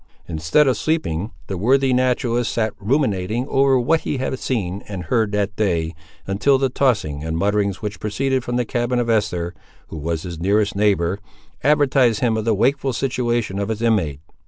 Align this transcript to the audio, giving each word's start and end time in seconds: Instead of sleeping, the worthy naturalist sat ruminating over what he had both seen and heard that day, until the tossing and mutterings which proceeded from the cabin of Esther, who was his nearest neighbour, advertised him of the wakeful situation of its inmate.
Instead 0.27 0.67
of 0.67 0.75
sleeping, 0.77 1.29
the 1.45 1.59
worthy 1.59 1.93
naturalist 1.93 2.51
sat 2.53 2.73
ruminating 2.79 3.45
over 3.47 3.79
what 3.79 3.99
he 3.99 4.17
had 4.17 4.31
both 4.31 4.39
seen 4.39 4.81
and 4.87 5.03
heard 5.03 5.31
that 5.31 5.55
day, 5.55 5.93
until 6.25 6.57
the 6.57 6.69
tossing 6.69 7.23
and 7.23 7.37
mutterings 7.37 7.83
which 7.83 7.99
proceeded 7.99 8.43
from 8.43 8.55
the 8.55 8.65
cabin 8.65 8.97
of 8.97 9.11
Esther, 9.11 9.53
who 9.89 9.97
was 9.97 10.23
his 10.23 10.39
nearest 10.39 10.75
neighbour, 10.75 11.19
advertised 11.63 12.19
him 12.19 12.35
of 12.35 12.45
the 12.45 12.55
wakeful 12.55 12.93
situation 12.93 13.59
of 13.59 13.69
its 13.69 13.81
inmate. 13.83 14.21